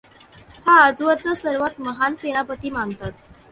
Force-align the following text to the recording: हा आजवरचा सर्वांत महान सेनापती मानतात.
हा 0.67 0.77
आजवरचा 0.83 1.33
सर्वांत 1.35 1.79
महान 1.81 2.15
सेनापती 2.15 2.69
मानतात. 2.69 3.11